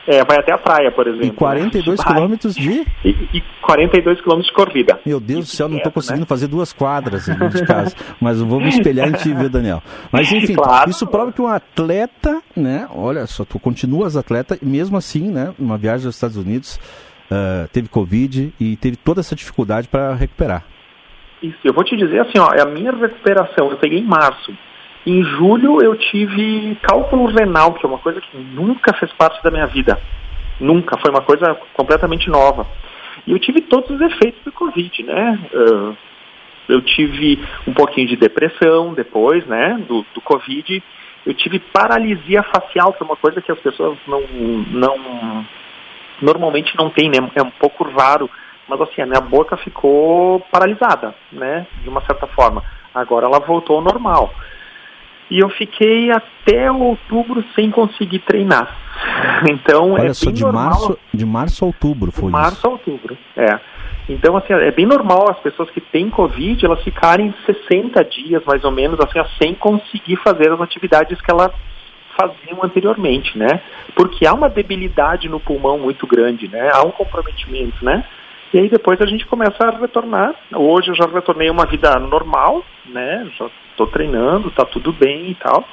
é, 0.06 0.25
vai 0.25 0.39
até 0.39 0.53
a 0.53 0.59
praia, 0.59 0.93
por 0.93 1.06
exemplo. 1.06 1.27
E 1.27 1.31
42 1.31 1.99
né? 1.99 2.05
quilômetros 2.05 2.55
de? 2.55 2.87
E, 3.05 3.09
e 3.33 3.43
42 3.62 4.21
quilômetros 4.21 4.49
de 4.49 4.53
corrida. 4.53 5.01
Meu 5.05 5.19
Deus 5.19 5.47
do 5.47 5.51
céu, 5.51 5.69
não 5.69 5.79
estou 5.79 5.93
conseguindo 5.93 6.21
né? 6.21 6.27
fazer 6.27 6.47
duas 6.47 6.73
quadras 6.73 7.25
de 7.25 7.67
casa. 7.67 7.95
mas 8.21 8.39
eu 8.39 8.47
vou 8.47 8.61
me 8.61 8.69
espelhar 8.69 9.09
em 9.09 9.12
ti, 9.12 9.33
viu, 9.33 9.49
Daniel? 9.49 9.83
Mas 10.12 10.31
enfim, 10.31 10.55
claro. 10.55 10.91
isso 10.91 11.06
prova 11.06 11.33
que 11.33 11.41
um 11.41 11.49
atleta, 11.49 12.43
né? 12.55 12.87
Olha 12.95 13.27
só, 13.27 13.45
tu 13.45 13.59
continuas 13.59 14.17
atleta, 14.17 14.59
e 14.61 14.67
mesmo 14.67 14.97
assim, 14.97 15.31
né? 15.31 15.55
Uma 15.59 15.79
viagem 15.79 16.06
aos 16.06 16.15
Estados 16.15 16.37
Unidos, 16.37 16.79
uh, 17.31 17.69
teve 17.73 17.89
Covid 17.89 18.53
e 18.61 18.77
teve 18.77 18.97
toda 18.97 19.21
essa 19.21 19.35
dificuldade 19.35 19.89
para 19.89 20.15
recuperar. 20.15 20.65
Isso, 21.43 21.59
eu 21.65 21.73
vou 21.73 21.85
te 21.85 21.97
dizer 21.97 22.21
assim, 22.21 22.39
ó, 22.39 22.53
é 22.55 22.62
a 22.62 22.67
minha 22.67 22.93
recuperação, 22.93 23.71
eu 23.71 23.77
peguei 23.79 23.99
em 23.99 24.06
março. 24.06 24.53
Em 25.06 25.23
julho 25.23 25.83
eu 25.83 25.97
tive 25.97 26.77
cálculo 26.83 27.27
renal, 27.27 27.75
que 27.75 27.85
é 27.85 27.89
uma 27.89 27.99
coisa 27.99 28.21
que 28.21 28.37
nunca 28.37 28.95
fez 28.95 29.12
parte 29.12 29.43
da 29.43 29.51
minha 29.51 29.67
vida. 29.67 30.01
Nunca, 30.59 30.99
foi 30.99 31.11
uma 31.11 31.21
coisa 31.21 31.55
completamente 31.75 32.31
nova. 32.31 32.67
E 33.27 33.33
eu 33.33 33.39
tive 33.39 33.61
todos 33.62 33.91
os 33.91 34.01
efeitos 34.01 34.43
do 34.45 34.53
Covid, 34.53 35.03
né? 35.03 35.39
Uh, 35.53 35.97
eu 36.69 36.81
tive 36.81 37.39
um 37.67 37.75
pouquinho 37.75 38.09
de 38.09 38.17
depressão 38.17 38.95
depois, 38.95 39.45
né, 39.47 39.79
do, 39.87 40.05
do 40.15 40.21
Covid. 40.21 40.83
Eu 41.27 41.35
tive 41.35 41.59
paralisia 41.59 42.43
facial, 42.43 42.93
que 42.93 43.03
é 43.03 43.06
uma 43.06 43.17
coisa 43.17 43.41
que 43.41 43.53
as 43.53 43.59
pessoas 43.59 43.99
não, 44.06 44.23
não 44.71 45.47
normalmente 46.21 46.77
não 46.77 46.91
têm, 46.91 47.09
né? 47.09 47.17
É 47.35 47.43
um 47.43 47.51
pouco 47.51 47.85
raro, 47.85 48.31
mas 48.69 48.81
assim, 48.81 49.03
a 49.03 49.06
minha 49.06 49.21
boca 49.21 49.56
ficou 49.56 50.41
paralisada, 50.51 51.15
né, 51.33 51.67
de 51.83 51.89
uma 51.89 52.01
certa 52.03 52.27
forma. 52.29 52.62
Agora 52.95 53.27
ela 53.27 53.41
voltou 53.41 53.77
ao 53.77 53.83
normal. 53.83 54.33
E 55.31 55.38
eu 55.38 55.49
fiquei 55.50 56.11
até 56.11 56.71
outubro 56.71 57.44
sem 57.55 57.71
conseguir 57.71 58.21
treinar. 58.21 58.76
Então 59.50 59.93
Olha 59.93 60.09
é 60.09 60.15
só, 60.15 60.31
de 60.31 60.43
normal. 60.43 60.65
março, 60.65 60.99
de 61.12 61.26
março 61.26 61.65
a 61.65 61.67
outubro 61.67 62.12
foi 62.12 62.26
de 62.26 62.31
março 62.31 62.59
isso. 62.59 62.67
a 62.67 62.71
outubro, 62.71 63.19
é. 63.37 63.59
Então, 64.09 64.37
assim, 64.37 64.53
é 64.53 64.71
bem 64.71 64.87
normal 64.87 65.31
as 65.31 65.38
pessoas 65.38 65.71
que 65.71 65.81
têm 65.81 66.11
Covid, 66.11 66.65
elas 66.65 66.82
ficarem 66.82 67.35
60 67.47 68.05
dias, 68.05 68.43
mais 68.47 68.62
ou 68.62 68.71
menos, 68.71 68.99
assim, 69.00 69.19
sem 69.41 69.55
conseguir 69.55 70.17
fazer 70.17 70.53
as 70.53 70.61
atividades 70.61 71.21
que 71.21 71.31
elas 71.31 71.53
faziam 72.17 72.62
anteriormente, 72.62 73.37
né? 73.37 73.61
Porque 73.94 74.27
há 74.27 74.32
uma 74.32 74.49
debilidade 74.49 75.29
no 75.29 75.41
pulmão 75.41 75.79
muito 75.79 76.06
grande, 76.06 76.49
né? 76.49 76.70
Há 76.73 76.82
um 76.82 76.91
comprometimento, 76.91 77.85
né? 77.85 78.05
E 78.53 78.59
aí 78.59 78.69
depois 78.69 79.00
a 79.00 79.06
gente 79.06 79.27
começa 79.27 79.67
a 79.67 79.79
retornar. 79.79 80.35
Hoje 80.55 80.91
eu 80.91 80.94
já 80.94 81.06
retornei 81.06 81.50
uma 81.50 81.67
vida 81.67 81.99
normal, 81.99 82.65
né? 82.87 83.27
Já 83.37 83.50
estou 83.75 83.87
treinando, 83.88 84.49
está 84.49 84.65
tudo 84.65 84.93
bem 84.93 85.31
e 85.31 85.35
tal. 85.35 85.69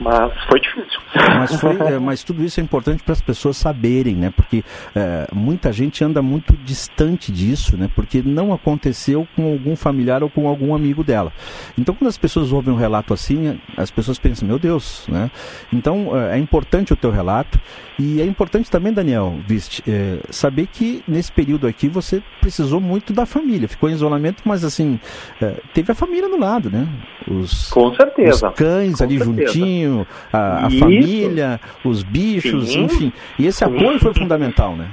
Mas 0.00 0.32
foi 0.48 0.60
difícil. 0.60 1.00
Mas, 1.14 1.60
foi, 1.60 1.76
é, 1.76 1.98
mas 2.00 2.22
tudo 2.22 2.44
isso 2.44 2.60
é 2.60 2.62
importante 2.62 3.02
para 3.02 3.12
as 3.12 3.20
pessoas 3.20 3.56
saberem, 3.56 4.14
né? 4.14 4.32
Porque 4.34 4.64
é, 4.94 5.26
muita 5.32 5.72
gente 5.72 6.04
anda 6.04 6.20
muito 6.20 6.54
distante 6.64 7.32
disso, 7.32 7.76
né? 7.76 7.88
Porque 7.94 8.22
não 8.22 8.52
aconteceu 8.52 9.26
com 9.34 9.52
algum 9.52 9.74
familiar 9.74 10.22
ou 10.22 10.30
com 10.30 10.48
algum 10.48 10.74
amigo 10.74 11.02
dela. 11.02 11.32
Então, 11.78 11.94
quando 11.94 12.08
as 12.08 12.18
pessoas 12.18 12.52
ouvem 12.52 12.72
um 12.72 12.76
relato 12.76 13.14
assim, 13.14 13.58
as 13.76 13.90
pessoas 13.90 14.18
pensam, 14.18 14.46
meu 14.46 14.58
Deus, 14.58 15.06
né? 15.08 15.30
Então, 15.72 16.10
é, 16.16 16.36
é 16.36 16.38
importante 16.38 16.92
o 16.92 16.96
teu 16.96 17.10
relato 17.10 17.58
e 17.98 18.20
é 18.20 18.24
importante 18.24 18.70
também, 18.70 18.92
Daniel, 18.92 19.34
viste, 19.46 19.82
é, 19.88 20.18
saber 20.30 20.66
que 20.66 21.02
nesse 21.08 21.32
período 21.32 21.66
aqui 21.66 21.88
você 21.88 22.22
precisou 22.40 22.80
muito 22.80 23.12
da 23.12 23.24
família. 23.24 23.66
Ficou 23.66 23.88
em 23.88 23.92
isolamento, 23.92 24.42
mas 24.44 24.64
assim, 24.64 25.00
é, 25.40 25.54
teve 25.72 25.92
a 25.92 25.94
família 25.94 26.28
no 26.28 26.38
lado, 26.38 26.70
né? 26.70 26.86
Os, 27.26 27.68
Com 27.70 27.94
certeza. 27.94 28.48
Os 28.50 28.54
cães 28.54 28.98
Com 28.98 29.04
ali 29.04 29.18
certeza. 29.18 29.34
Juntinho, 29.76 30.06
a, 30.32 30.66
a 30.66 30.70
família, 30.70 31.60
os 31.84 32.02
bichos, 32.02 32.72
Sim. 32.72 32.84
enfim. 32.84 33.12
E 33.38 33.46
esse 33.46 33.64
apoio 33.64 33.98
foi 33.98 34.14
fundamental, 34.14 34.74
né? 34.74 34.88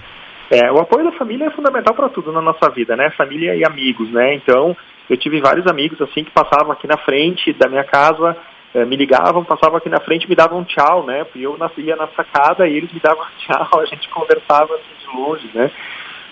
É, 0.51 0.71
o 0.71 0.79
apoio 0.79 1.05
da 1.05 1.11
família 1.13 1.45
é 1.45 1.51
fundamental 1.51 1.95
para 1.95 2.09
tudo 2.09 2.31
na 2.31 2.41
nossa 2.41 2.69
vida, 2.69 2.95
né? 2.95 3.09
Família 3.17 3.55
e 3.55 3.65
amigos, 3.65 4.11
né? 4.11 4.35
Então, 4.35 4.75
eu 5.09 5.17
tive 5.17 5.41
vários 5.41 5.65
amigos 5.67 5.99
assim 6.01 6.23
que 6.23 6.31
passavam 6.31 6.71
aqui 6.71 6.87
na 6.87 6.97
frente 6.97 7.53
da 7.53 7.67
minha 7.69 7.83
casa 7.83 8.37
é, 8.73 8.85
me 8.85 8.95
ligavam, 8.95 9.43
passavam 9.43 9.77
aqui 9.77 9.87
na 9.87 9.99
frente 9.99 10.27
me 10.27 10.35
davam 10.35 10.63
tchau, 10.63 11.05
né? 11.05 11.25
E 11.35 11.43
eu 11.43 11.57
ia 11.77 11.95
na 11.95 12.07
sacada 12.07 12.67
e 12.67 12.75
eles 12.75 12.91
me 12.91 12.99
davam 12.99 13.23
tchau, 13.39 13.79
a 13.79 13.85
gente 13.85 14.09
conversava 14.09 14.73
assim 14.73 14.83
de 14.99 15.15
longe, 15.15 15.49
né? 15.53 15.71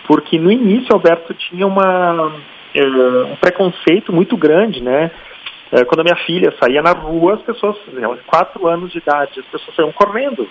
Porque 0.08 0.40
no 0.40 0.52
início, 0.52 0.94
Alberto, 0.94 1.34
tinha 1.36 1.66
uma, 1.66 2.34
é, 2.74 2.84
um 2.84 3.36
preconceito 3.36 4.12
muito 4.12 4.36
grande, 4.36 4.82
né? 4.82 5.12
É, 5.72 5.86
quando 5.86 6.02
a 6.02 6.04
minha 6.04 6.26
filha 6.26 6.54
saía 6.62 6.82
na 6.82 6.92
rua, 6.92 7.36
as 7.36 7.42
pessoas, 7.42 7.78
ela 7.96 8.18
quatro 8.28 8.68
anos 8.68 8.92
de 8.92 8.98
idade, 8.98 9.40
as 9.40 9.46
pessoas 9.46 9.76
saíam 9.76 9.92
correndo, 9.92 10.48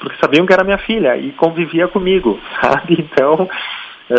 porque 0.00 0.16
sabiam 0.16 0.46
que 0.46 0.52
era 0.52 0.64
minha 0.64 0.78
filha 0.78 1.16
e 1.16 1.32
convivia 1.32 1.88
comigo, 1.88 2.40
sabe? 2.60 2.96
Então, 2.98 3.48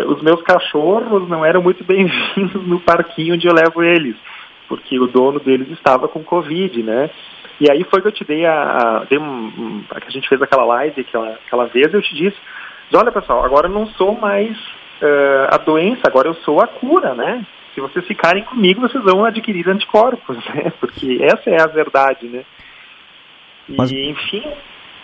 os 0.08 0.22
meus 0.22 0.42
cachorros 0.44 1.28
não 1.28 1.44
eram 1.44 1.62
muito 1.62 1.84
bem-vindos 1.84 2.68
no 2.68 2.80
parquinho 2.80 3.36
onde 3.36 3.48
eu 3.48 3.54
levo 3.54 3.84
eles 3.84 4.16
porque 4.74 5.00
o 5.00 5.08
dono 5.08 5.40
deles 5.40 5.70
estava 5.70 6.08
com 6.08 6.24
Covid, 6.24 6.82
né? 6.82 7.10
E 7.60 7.70
aí 7.70 7.84
foi 7.84 8.02
que 8.02 8.08
eu 8.08 8.12
te 8.12 8.24
dei 8.24 8.46
a, 8.46 9.06
a, 9.10 9.16
um, 9.20 9.84
a 9.92 10.02
que 10.02 10.08
a 10.08 10.12
gente 10.12 10.28
fez 10.28 10.42
aquela 10.42 10.66
live 10.66 11.02
aquela, 11.02 11.30
aquela 11.46 11.66
vez, 11.68 11.94
eu 11.94 12.02
te 12.02 12.16
disse, 12.16 12.38
olha 12.94 13.12
pessoal, 13.12 13.46
agora 13.46 13.68
eu 13.68 13.72
não 13.72 13.86
sou 13.88 14.18
mais 14.20 14.58
uh, 14.58 15.48
a 15.52 15.58
doença, 15.58 16.02
agora 16.06 16.28
eu 16.28 16.34
sou 16.36 16.60
a 16.60 16.68
cura, 16.68 17.14
né? 17.14 17.46
Se 17.74 17.82
vocês 17.82 18.06
ficarem 18.06 18.44
comigo, 18.44 18.82
vocês 18.82 19.04
vão 19.04 19.26
adquirir 19.26 19.68
anticorpos, 19.68 20.38
né? 20.54 20.72
Porque 20.80 21.20
essa 21.22 21.50
é 21.50 21.62
a 21.62 21.68
verdade, 21.68 22.28
né? 22.28 22.46
E, 23.68 23.76
Mas... 23.76 23.92
enfim, 23.92 24.44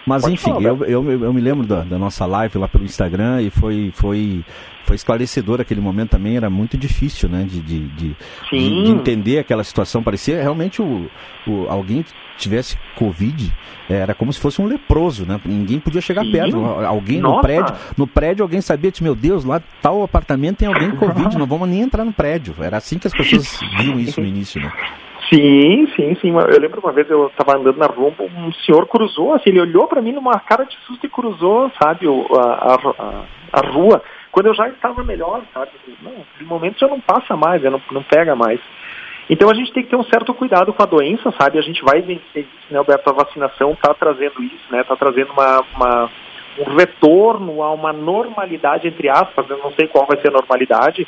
mas 0.10 0.24
Pode 0.24 0.34
enfim, 0.34 0.51
falar, 0.51 0.63
eu, 0.63 0.84
eu, 0.86 1.24
eu, 1.24 1.32
me 1.32 1.39
lembro 1.39 1.68
da, 1.68 1.82
da, 1.82 2.00
nossa 2.00 2.25
live 2.25 2.58
lá 2.58 2.68
pelo 2.68 2.84
Instagram 2.84 3.44
e 3.44 3.51
foi, 3.51 3.92
foi, 3.94 4.44
foi 4.84 4.96
esclarecedor 4.96 5.62
aquele 5.62 5.80
momento 5.80 6.10
também, 6.10 6.36
era 6.36 6.50
muito 6.50 6.75
difícil, 6.75 7.30
né? 7.30 7.46
De, 7.48 7.62
de, 7.62 7.88
de, 7.89 8.16
de, 8.51 8.84
de 8.84 8.92
entender 8.92 9.38
aquela 9.38 9.63
situação. 9.63 10.01
Parecia 10.01 10.42
realmente 10.42 10.82
o, 10.82 11.08
o, 11.46 11.68
alguém 11.70 12.01
que 12.01 12.12
tivesse 12.38 12.75
Covid, 12.96 13.54
era 13.88 14.16
como 14.16 14.34
se 14.34 14.39
fosse 14.39 14.60
um 14.60 14.66
leproso, 14.66 15.28
né? 15.28 15.39
Ninguém 15.46 15.80
podia 15.80 16.01
chegar 16.01 16.24
Sim. 16.24 16.32
perto. 16.32 16.58
Alguém 16.58 17.20
Nossa. 17.20 17.36
no 17.36 17.42
prédio, 17.42 17.75
no 17.96 18.08
prédio 18.08 18.44
alguém 18.44 18.62
sabia, 18.62 18.92
meu 19.01 19.13
Deus, 19.13 19.46
lá 19.46 19.62
tal 19.80 20.01
apartamento 20.01 20.58
tem 20.58 20.68
alguém 20.68 20.89
com 20.89 21.08
Covid, 21.08 21.38
não 21.38 21.46
vamos 21.46 21.70
nem 21.70 21.82
entrar 21.82 22.04
no 22.04 22.12
prédio. 22.12 22.56
Era 22.60 22.78
assim 22.78 22.98
que 22.98 23.06
as 23.06 23.13
pessoas 23.13 23.60
viam 23.78 24.00
isso 24.00 24.20
no 24.20 24.25
início, 24.25 24.60
né? 24.60 24.72
Sim, 25.31 25.88
sim, 25.95 26.15
sim. 26.15 26.31
Eu 26.31 26.59
lembro 26.59 26.81
uma 26.81 26.91
vez 26.91 27.07
eu 27.09 27.27
estava 27.27 27.57
andando 27.57 27.77
na 27.77 27.86
rua, 27.86 28.12
um 28.19 28.51
senhor 28.65 28.88
cruzou, 28.88 29.33
assim, 29.33 29.50
ele 29.50 29.62
olhou 29.62 29.88
para 29.88 30.01
mim 30.01 30.12
numa 30.12 30.39
cara 30.39 30.63
de 30.63 30.75
susto 30.86 31.05
e 31.05 31.09
cruzou, 31.09 31.71
sabe, 31.81 32.07
a, 32.07 32.74
a, 32.74 33.25
a, 33.53 33.67
rua, 33.67 34.01
quando 34.31 34.48
eu 34.48 34.55
já 34.55 34.67
estava 34.67 35.03
melhor, 35.03 35.43
sabe? 35.53 35.71
Não, 36.01 36.13
de 36.38 36.45
momento 36.45 36.79
já 36.79 36.88
não 36.88 37.00
passa 37.00 37.38
mais, 37.38 37.62
já 37.62 37.69
não, 37.69 37.81
não 37.91 38.01
pega 38.01 38.36
mais. 38.36 38.59
Então 39.29 39.48
a 39.51 39.53
gente 39.53 39.71
tem 39.71 39.83
que 39.83 39.89
ter 39.89 39.95
um 39.95 40.03
certo 40.03 40.33
cuidado 40.33 40.74
com 40.74 40.81
a 40.81 40.88
doença, 40.88 41.31
sabe? 41.39 41.59
A 41.59 41.62
gente 41.62 41.83
vai 41.83 42.01
vencer 42.01 42.41
isso, 42.41 42.71
né, 42.71 42.79
Alberto? 42.79 43.12
A 43.12 43.13
vacinação 43.13 43.74
está 43.74 43.93
trazendo 43.93 44.41
isso, 44.41 44.65
né? 44.71 44.81
Está 44.81 44.95
trazendo 44.95 45.31
uma, 45.31 45.63
uma, 45.75 46.09
um 46.57 46.75
retorno 46.75 47.62
a 47.62 47.71
uma 47.71 47.93
normalidade, 47.93 48.88
entre 48.88 49.07
aspas, 49.07 49.48
eu 49.48 49.59
não 49.59 49.71
sei 49.74 49.88
qual 49.88 50.07
vai 50.07 50.19
ser 50.19 50.29
a 50.29 50.33
normalidade, 50.33 51.07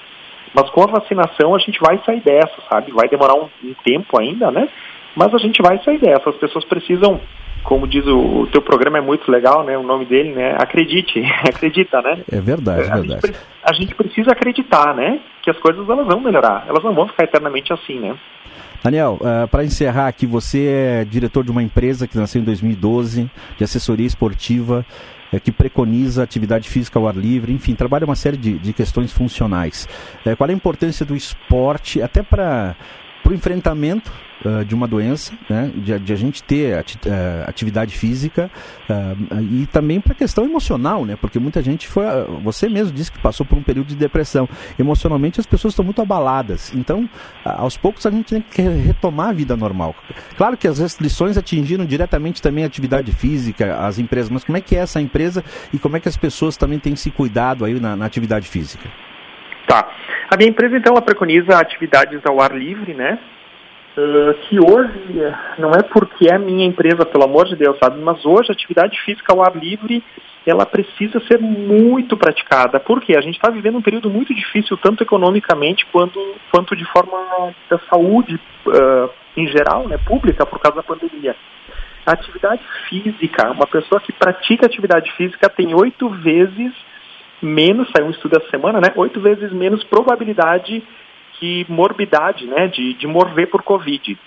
mas 0.54 0.70
com 0.70 0.84
a 0.84 0.88
vacinação 0.88 1.56
a 1.56 1.60
gente 1.60 1.80
vai 1.80 2.00
sair 2.06 2.22
dessa, 2.22 2.56
sabe? 2.70 2.92
Vai 2.92 3.08
demorar 3.08 3.36
um, 3.36 3.50
um 3.64 3.74
tempo 3.84 4.20
ainda, 4.20 4.52
né? 4.52 4.68
Mas 5.16 5.34
a 5.34 5.38
gente 5.38 5.62
vai 5.62 5.82
sair 5.84 6.00
dessa. 6.00 6.30
As 6.30 6.36
pessoas 6.38 6.66
precisam, 6.66 7.20
como 7.64 7.88
diz 7.88 8.06
o, 8.06 8.42
o 8.42 8.48
teu 8.48 8.62
programa 8.62 8.98
é 8.98 9.02
muito 9.02 9.30
legal, 9.32 9.64
né? 9.64 9.78
O 9.78 9.84
nome 9.84 10.06
dele, 10.06 10.32
né? 10.34 10.56
Acredite, 10.60 11.22
acredita, 11.48 12.02
né? 12.02 12.24
É 12.32 12.40
verdade, 12.40 12.82
é 12.82 12.92
a 12.92 12.96
verdade. 12.96 13.28
Gente, 13.28 13.40
a 13.64 13.74
gente 13.74 13.96
precisa 13.96 14.32
acreditar, 14.32 14.94
né? 14.94 15.20
Que 15.42 15.50
as 15.50 15.58
coisas 15.60 15.88
elas 15.90 16.08
vão 16.08 16.20
melhorar. 16.20 16.66
Elas 16.68 16.84
não 16.84 16.94
vão 16.94 17.08
ficar 17.08 17.24
eternamente 17.24 17.72
assim, 17.74 18.00
né? 18.00 18.16
Daniel, 18.84 19.20
uh, 19.22 19.48
para 19.48 19.64
encerrar 19.64 20.08
aqui, 20.08 20.26
você 20.26 20.66
é 20.66 21.06
diretor 21.06 21.44
de 21.44 21.52
uma 21.52 21.62
empresa 21.62 22.08
que 22.08 22.18
nasceu 22.18 22.42
em 22.42 22.44
2012, 22.44 23.30
de 23.56 23.64
assessoria 23.64 24.08
esportiva, 24.08 24.84
uh, 25.32 25.40
que 25.40 25.52
preconiza 25.52 26.24
atividade 26.24 26.68
física 26.68 26.98
ao 26.98 27.08
ar 27.08 27.16
livre, 27.16 27.54
enfim, 27.54 27.76
trabalha 27.76 28.06
uma 28.06 28.16
série 28.16 28.38
de, 28.38 28.58
de 28.58 28.74
questões 28.74 29.12
funcionais. 29.12 29.88
Uh, 30.26 30.36
qual 30.36 30.50
é 30.50 30.54
a 30.54 30.56
importância 30.56 31.06
do 31.06 31.16
esporte, 31.16 32.02
até 32.02 32.24
para 32.24 32.76
o 33.32 33.36
enfrentamento 33.36 34.12
uh, 34.46 34.64
de 34.66 34.76
uma 34.76 34.88
doença, 34.88 35.34
né, 35.50 35.72
de, 35.76 35.98
de 36.00 36.14
a 36.14 36.16
gente 36.16 36.44
ter 36.44 36.78
ati 36.78 36.98
uh, 36.98 37.48
atividade 37.48 37.98
física 37.98 38.52
uh, 38.90 39.42
e 39.42 39.66
também 39.68 40.00
para 40.00 40.14
a 40.14 40.16
questão 40.16 40.46
emocional, 40.46 41.06
né, 41.06 41.16
porque 41.16 41.40
muita 41.40 41.62
gente 41.62 41.88
foi, 41.88 42.04
você 42.44 42.68
mesmo 42.68 42.94
disse 42.94 43.12
que 43.12 43.20
passou 43.20 43.46
por 43.46 43.58
um 43.58 43.64
período 43.64 43.88
de 43.88 43.96
depressão. 43.96 44.48
Emocionalmente 44.78 45.40
as 45.40 45.46
pessoas 45.46 45.74
estão 45.74 45.86
muito 45.86 46.02
abaladas, 46.02 46.74
então 46.76 47.10
aos 47.44 47.78
poucos 47.78 48.06
a 48.06 48.12
gente 48.12 48.34
tem 48.34 48.42
que 48.42 48.62
retomar 48.62 49.30
a 49.30 49.34
vida 49.34 49.56
normal. 49.56 49.96
Claro 50.38 50.58
que 50.58 50.68
as 50.68 50.80
restrições 50.80 51.38
atingiram 51.38 51.86
diretamente 51.86 52.42
também 52.42 52.64
a 52.64 52.68
atividade 52.68 53.12
física, 53.12 53.78
as 53.78 53.98
empresas, 54.00 54.30
mas 54.30 54.44
como 54.44 54.58
é 54.58 54.62
que 54.62 54.76
é 54.76 54.80
essa 54.80 55.02
empresa 55.02 55.44
e 55.74 55.80
como 55.80 55.98
é 55.98 56.00
que 56.00 56.10
as 56.10 56.18
pessoas 56.18 56.58
também 56.58 56.80
têm 56.80 56.96
se 56.96 57.10
cuidado 57.12 57.66
aí 57.66 57.80
na, 57.80 57.96
na 57.96 58.06
atividade 58.06 58.48
física? 58.48 58.90
Tá. 59.72 59.90
A 60.30 60.36
minha 60.36 60.50
empresa, 60.50 60.76
então, 60.76 60.92
ela 60.92 61.02
preconiza 61.02 61.58
atividades 61.58 62.20
ao 62.26 62.42
ar 62.42 62.54
livre, 62.54 62.94
né? 62.94 63.18
Uh, 63.96 64.34
que 64.44 64.60
hoje, 64.60 65.34
não 65.58 65.72
é 65.72 65.82
porque 65.82 66.30
é 66.30 66.38
minha 66.38 66.66
empresa, 66.66 67.06
pelo 67.06 67.24
amor 67.24 67.46
de 67.46 67.56
Deus, 67.56 67.78
sabe? 67.82 67.98
Mas 68.02 68.26
hoje 68.26 68.50
a 68.50 68.54
atividade 68.54 69.00
física 69.06 69.32
ao 69.32 69.42
ar 69.42 69.56
livre, 69.56 70.04
ela 70.46 70.66
precisa 70.66 71.22
ser 71.26 71.40
muito 71.40 72.18
praticada. 72.18 72.82
Por 72.82 73.00
quê? 73.00 73.16
A 73.16 73.22
gente 73.22 73.36
está 73.36 73.50
vivendo 73.50 73.78
um 73.78 73.82
período 73.82 74.10
muito 74.10 74.36
difícil, 74.36 74.76
tanto 74.76 75.04
economicamente 75.04 75.86
quanto, 75.86 76.20
quanto 76.52 76.76
de 76.76 76.84
forma 76.92 77.54
da 77.70 77.80
saúde 77.90 78.38
uh, 78.66 79.10
em 79.38 79.48
geral, 79.48 79.88
né, 79.88 79.98
pública, 80.06 80.46
por 80.46 80.60
causa 80.60 80.82
da 80.82 80.84
pandemia. 80.84 81.34
A 82.06 82.12
atividade 82.12 82.62
física, 82.90 83.50
uma 83.52 83.68
pessoa 83.68 84.02
que 84.02 84.12
pratica 84.12 84.66
atividade 84.66 85.10
física 85.14 85.48
tem 85.48 85.74
oito 85.74 86.10
vezes 86.10 86.74
menos, 87.42 87.90
saiu 87.96 88.08
um 88.08 88.12
estudo 88.12 88.38
essa 88.38 88.50
semana, 88.50 88.80
né? 88.80 88.92
Oito 88.96 89.20
vezes 89.20 89.52
menos 89.52 89.84
probabilidade 89.84 90.84
de 91.40 91.66
morbidade, 91.68 92.46
né? 92.46 92.68
De, 92.68 92.94
de 92.94 93.08
morrer 93.08 93.48
por 93.48 93.64
Covid. 93.64 94.18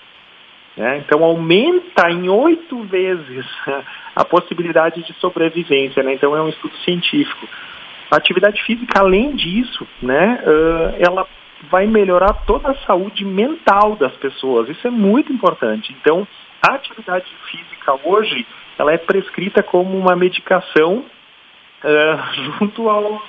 Né? 0.77 0.97
Então 0.97 1.23
aumenta 1.23 2.11
em 2.11 2.27
oito 2.27 2.83
vezes 2.83 3.45
a 4.15 4.25
possibilidade 4.25 5.03
de 5.03 5.13
sobrevivência, 5.19 6.03
né? 6.03 6.13
Então 6.13 6.35
é 6.35 6.41
um 6.41 6.49
estudo 6.49 6.75
científico. 6.83 7.47
A 8.11 8.17
atividade 8.17 8.61
física, 8.63 8.99
além 8.99 9.35
disso, 9.35 9.87
né? 10.01 10.43
Uh, 10.45 10.95
ela 10.99 11.27
vai 11.71 11.87
melhorar 11.87 12.33
toda 12.45 12.71
a 12.71 12.75
saúde 12.85 13.25
mental 13.25 13.95
das 13.95 14.15
pessoas. 14.17 14.69
Isso 14.69 14.85
é 14.85 14.91
muito 14.91 15.31
importante. 15.31 15.95
Então, 15.99 16.27
a 16.61 16.75
atividade 16.75 17.25
física 17.49 17.97
hoje, 18.03 18.45
ela 18.77 18.93
é 18.93 18.97
prescrita 18.97 19.63
como 19.63 19.97
uma 19.97 20.15
medicação 20.15 21.05
uh, 21.85 22.33
junto 22.59 22.89
aos, 22.89 23.21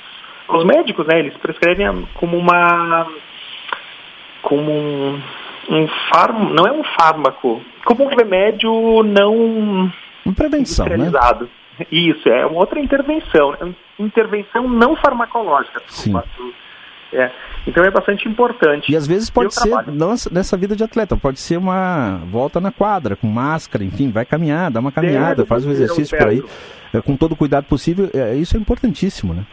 aos, 0.48 0.64
médicos, 0.64 1.06
né? 1.06 1.18
Eles 1.18 1.36
prescrevem 1.36 2.06
como 2.14 2.36
uma 2.36 3.06
como 4.42 4.72
um, 4.72 5.20
um 5.68 5.88
fármaco, 6.12 6.54
não 6.54 6.66
é 6.66 6.72
um 6.72 6.84
fármaco, 6.84 7.60
como 7.84 8.04
um 8.04 8.08
remédio 8.08 9.02
não 9.02 9.92
prevenção, 10.32 10.86
né? 10.86 11.10
Isso, 11.90 12.28
é 12.28 12.46
uma 12.46 12.60
outra 12.60 12.80
intervenção, 12.80 13.54
é 13.54 14.02
intervenção 14.02 14.68
não 14.68 14.96
farmacológica. 14.96 15.82
Sim. 15.88 16.14
É. 17.12 17.30
Então 17.66 17.84
é 17.84 17.90
bastante 17.90 18.28
importante. 18.28 18.90
E 18.90 18.96
às 18.96 19.06
vezes 19.06 19.30
pode 19.30 19.54
ser, 19.54 19.70
não 19.88 20.14
nessa 20.30 20.56
vida 20.56 20.74
de 20.74 20.84
atleta, 20.84 21.16
pode 21.16 21.38
ser 21.38 21.56
uma 21.56 22.18
volta 22.26 22.60
na 22.60 22.72
quadra, 22.72 23.16
com 23.16 23.26
máscara, 23.26 23.84
enfim, 23.84 24.10
vai 24.10 24.24
caminhar, 24.24 24.70
dá 24.70 24.80
uma 24.80 24.92
caminhada, 24.92 25.36
Deve 25.36 25.48
faz 25.48 25.64
um 25.64 25.70
exercício 25.70 26.16
por 26.16 26.28
aí, 26.28 26.42
é, 26.92 27.00
com 27.00 27.16
todo 27.16 27.32
o 27.32 27.36
cuidado 27.36 27.64
possível, 27.64 28.10
é, 28.14 28.34
isso 28.34 28.56
é 28.56 28.60
importantíssimo, 28.60 29.34
né? 29.34 29.44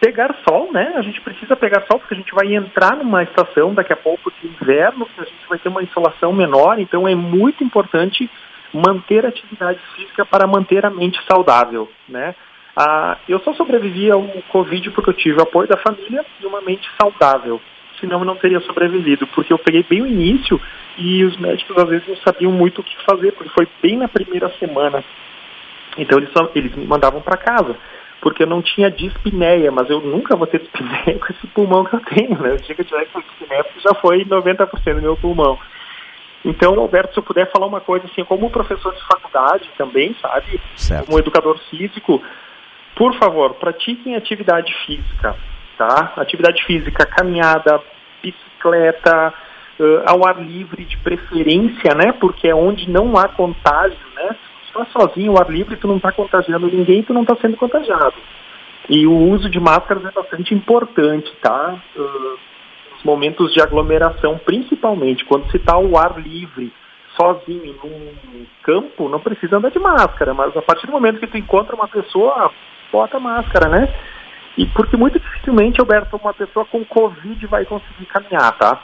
Pegar 0.00 0.36
sol, 0.46 0.70
né? 0.72 0.92
A 0.96 1.02
gente 1.02 1.20
precisa 1.22 1.56
pegar 1.56 1.84
sol 1.90 1.98
porque 1.98 2.14
a 2.14 2.16
gente 2.16 2.34
vai 2.34 2.54
entrar 2.54 2.96
numa 2.96 3.22
estação 3.22 3.72
daqui 3.72 3.92
a 3.92 3.96
pouco 3.96 4.30
de 4.30 4.48
inverno, 4.48 5.06
que 5.06 5.20
a 5.20 5.24
gente 5.24 5.48
vai 5.48 5.58
ter 5.58 5.68
uma 5.68 5.82
insolação 5.82 6.32
menor, 6.32 6.78
então 6.78 7.08
é 7.08 7.14
muito 7.14 7.64
importante 7.64 8.30
manter 8.72 9.24
a 9.24 9.28
atividade 9.28 9.80
física 9.94 10.24
para 10.24 10.46
manter 10.46 10.84
a 10.84 10.90
mente 10.90 11.18
saudável, 11.26 11.90
né? 12.08 12.34
Ah, 12.76 13.16
eu 13.26 13.40
só 13.40 13.54
sobrevivi 13.54 14.10
ao 14.10 14.22
Covid 14.48 14.90
porque 14.90 15.10
eu 15.10 15.14
tive 15.14 15.38
o 15.38 15.42
apoio 15.42 15.66
da 15.66 15.78
família 15.78 16.24
e 16.40 16.46
uma 16.46 16.60
mente 16.60 16.88
saudável. 17.00 17.58
Senão 17.98 18.18
eu 18.18 18.24
não 18.26 18.36
teria 18.36 18.60
sobrevivido, 18.60 19.26
porque 19.28 19.50
eu 19.50 19.58
peguei 19.58 19.82
bem 19.82 20.02
o 20.02 20.06
início 20.06 20.60
e 20.98 21.24
os 21.24 21.36
médicos 21.38 21.76
às 21.78 21.88
vezes 21.88 22.06
não 22.06 22.16
sabiam 22.16 22.52
muito 22.52 22.82
o 22.82 22.84
que 22.84 22.94
fazer, 23.04 23.32
porque 23.32 23.54
foi 23.54 23.66
bem 23.82 23.96
na 23.96 24.06
primeira 24.06 24.50
semana. 24.58 25.02
Então 25.96 26.18
eles, 26.18 26.30
só, 26.30 26.50
eles 26.54 26.74
me 26.74 26.84
mandavam 26.84 27.22
para 27.22 27.38
casa, 27.38 27.74
porque 28.20 28.42
eu 28.42 28.46
não 28.46 28.60
tinha 28.60 28.90
dispneia, 28.90 29.70
mas 29.70 29.88
eu 29.88 30.00
nunca 30.00 30.36
vou 30.36 30.46
ter 30.46 30.60
dispneia 30.60 31.16
com 31.18 31.32
esse 31.32 31.46
pulmão 31.48 31.86
que 31.86 31.94
eu 31.94 32.00
tenho, 32.00 32.38
né? 32.38 32.52
O 32.52 32.58
dia 32.58 32.74
que 32.74 32.82
eu 32.82 32.84
tiver 32.84 33.06
com 33.06 33.22
dispneia, 33.22 33.64
já 33.78 33.94
foi 33.94 34.22
90% 34.26 34.94
do 34.96 35.00
meu 35.00 35.16
pulmão. 35.16 35.58
Então, 36.44 36.78
Alberto, 36.78 37.14
se 37.14 37.18
eu 37.18 37.24
puder 37.24 37.50
falar 37.50 37.66
uma 37.66 37.80
coisa 37.80 38.06
assim, 38.06 38.22
como 38.24 38.50
professor 38.50 38.94
de 38.94 39.04
faculdade 39.06 39.68
também, 39.78 40.14
sabe? 40.20 40.60
Certo. 40.76 41.06
Como 41.06 41.18
educador 41.18 41.58
físico, 41.70 42.22
por 42.96 43.14
favor, 43.18 43.54
pratiquem 43.54 44.16
atividade 44.16 44.74
física, 44.86 45.36
tá? 45.76 46.14
Atividade 46.16 46.64
física, 46.64 47.04
caminhada, 47.04 47.78
bicicleta, 48.22 49.34
uh, 49.78 50.02
ao 50.06 50.26
ar 50.26 50.42
livre 50.42 50.82
de 50.86 50.96
preferência, 50.96 51.94
né? 51.94 52.12
Porque 52.12 52.48
é 52.48 52.54
onde 52.54 52.90
não 52.90 53.14
há 53.18 53.28
contágio, 53.28 53.98
né? 54.14 54.28
Se 54.30 54.72
tu 54.72 54.82
está 54.82 54.98
sozinho 54.98 55.32
ao 55.32 55.42
ar 55.42 55.50
livre, 55.50 55.76
tu 55.76 55.86
não 55.86 55.98
está 55.98 56.10
contagiando 56.10 56.66
ninguém, 56.68 57.02
tu 57.02 57.12
não 57.12 57.20
está 57.20 57.36
sendo 57.36 57.58
contagiado. 57.58 58.14
E 58.88 59.06
o 59.06 59.14
uso 59.14 59.50
de 59.50 59.60
máscaras 59.60 60.02
é 60.06 60.10
bastante 60.10 60.54
importante, 60.54 61.30
tá? 61.42 61.78
Uh, 61.94 62.38
nos 62.94 63.02
momentos 63.04 63.52
de 63.52 63.60
aglomeração, 63.60 64.38
principalmente 64.38 65.22
quando 65.26 65.50
se 65.50 65.58
está 65.58 65.74
ao 65.74 65.98
ar 65.98 66.18
livre, 66.18 66.72
sozinho 67.14 67.76
num 67.84 68.46
campo, 68.62 69.06
não 69.10 69.20
precisa 69.20 69.58
andar 69.58 69.70
de 69.70 69.78
máscara, 69.78 70.32
mas 70.32 70.56
a 70.56 70.62
partir 70.62 70.86
do 70.86 70.92
momento 70.92 71.20
que 71.20 71.26
tu 71.26 71.36
encontra 71.36 71.74
uma 71.74 71.88
pessoa 71.88 72.50
bota 72.92 73.18
máscara, 73.18 73.68
né? 73.68 73.88
E 74.56 74.66
porque 74.66 74.96
muito 74.96 75.18
dificilmente, 75.18 75.80
Alberto, 75.80 76.16
uma 76.16 76.32
pessoa 76.32 76.64
com 76.64 76.84
Covid 76.84 77.46
vai 77.46 77.64
conseguir 77.64 78.06
caminhar, 78.06 78.52
tá? 78.56 78.80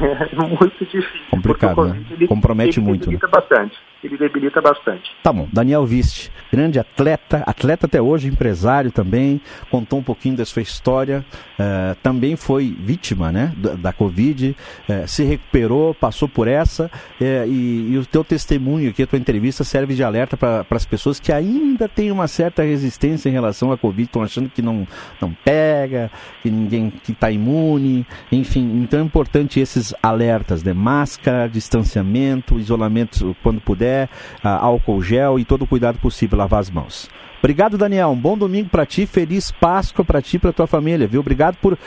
É 0.00 0.36
muito 0.36 0.78
difícil. 0.78 1.08
Complicado, 1.30 1.74
COVID, 1.74 1.98
né? 1.98 2.06
ele, 2.12 2.26
Compromete 2.28 2.78
ele 2.78 2.86
muito. 2.86 3.00
Debilita 3.10 3.26
né? 3.26 3.32
bastante. 3.32 3.78
Ele 4.02 4.16
debilita 4.16 4.60
bastante. 4.60 5.10
Tá 5.24 5.32
bom. 5.32 5.48
Daniel 5.52 5.84
Viste, 5.84 6.30
grande 6.52 6.78
atleta, 6.78 7.42
atleta 7.44 7.86
até 7.86 8.00
hoje, 8.00 8.28
empresário 8.28 8.92
também, 8.92 9.40
contou 9.70 9.98
um 9.98 10.02
pouquinho 10.02 10.36
da 10.36 10.44
sua 10.44 10.62
história, 10.62 11.24
uh, 11.58 11.96
também 12.00 12.36
foi 12.36 12.76
vítima 12.78 13.32
né, 13.32 13.52
da, 13.56 13.74
da 13.74 13.92
Covid, 13.92 14.56
uh, 14.88 15.08
se 15.08 15.24
recuperou, 15.24 15.94
passou 15.94 16.28
por 16.28 16.46
essa, 16.46 16.86
uh, 16.86 17.46
e, 17.48 17.92
e, 17.92 17.98
o 17.98 18.06
teu 18.06 18.22
testemunho 18.22 18.90
aqui, 18.90 19.02
a 19.02 19.06
tua 19.06 19.18
entrevista 19.18 19.64
serve 19.64 19.94
de 19.94 20.04
alerta 20.04 20.36
para 20.36 20.64
as 20.70 20.86
pessoas 20.86 21.18
que 21.18 21.32
ainda 21.32 21.88
têm 21.88 22.12
uma 22.12 22.28
certa 22.28 22.62
resistência 22.62 23.28
em 23.28 23.32
relação 23.32 23.72
à 23.72 23.76
Covid, 23.76 24.04
estão 24.04 24.22
achando 24.22 24.48
que 24.48 24.62
não, 24.62 24.86
não 25.20 25.32
pega, 25.44 26.08
que 26.40 26.50
ninguém 26.50 26.90
que 26.90 27.10
está 27.10 27.32
imune, 27.32 28.06
enfim, 28.30 28.80
então 28.80 29.00
é 29.00 29.02
importante 29.02 29.58
esses 29.58 29.87
alertas, 30.02 30.62
né? 30.62 30.72
Máscara, 30.72 31.48
distanciamento, 31.48 32.58
isolamento 32.58 33.36
quando 33.42 33.60
puder, 33.60 34.08
uh, 34.44 34.48
álcool 34.48 35.02
gel 35.02 35.38
e 35.38 35.44
todo 35.44 35.62
o 35.62 35.66
cuidado 35.66 35.98
possível, 35.98 36.38
lavar 36.38 36.60
as 36.60 36.70
mãos. 36.70 37.10
Obrigado, 37.38 37.78
Daniel. 37.78 38.08
Um 38.08 38.16
bom 38.16 38.36
domingo 38.36 38.68
para 38.68 38.84
ti, 38.84 39.06
feliz 39.06 39.50
Páscoa 39.50 40.04
para 40.04 40.20
ti 40.20 40.36
e 40.36 40.38
para 40.38 40.52
tua 40.52 40.66
família, 40.66 41.06
viu? 41.06 41.20
Obrigado 41.20 41.56
por 41.56 41.74
uh, 41.74 41.78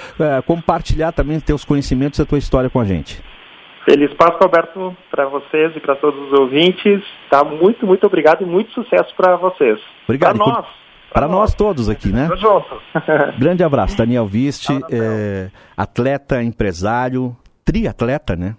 compartilhar 0.45 1.11
também 1.11 1.39
teus 1.39 1.65
conhecimentos 1.65 2.19
e 2.19 2.21
a 2.21 2.25
tua 2.25 2.37
história 2.37 2.69
com 2.69 2.79
a 2.79 2.85
gente. 2.85 3.21
Feliz 3.83 4.13
Páscoa, 4.13 4.45
Alberto, 4.45 4.95
para 5.09 5.27
vocês 5.27 5.75
e 5.75 5.79
para 5.79 5.95
todos 5.95 6.31
os 6.31 6.39
ouvintes. 6.39 7.03
Tá 7.29 7.43
muito, 7.43 7.85
muito 7.85 8.05
obrigado 8.05 8.43
e 8.43 8.45
muito 8.45 8.71
sucesso 8.73 9.13
para 9.17 9.35
vocês. 9.35 9.79
Obrigado. 10.05 10.37
Para 10.37 10.47
nós. 10.47 10.65
Para 11.13 11.27
nós 11.27 11.53
todos 11.53 11.89
aqui, 11.89 12.07
né? 12.07 12.29
junto. 12.37 12.81
Grande 13.37 13.63
abraço, 13.63 13.97
Daniel 13.97 14.25
Viste, 14.25 14.71
é, 14.89 15.49
atleta, 15.75 16.41
empresário, 16.41 17.35
triatleta, 17.63 18.35
né? 18.35 18.55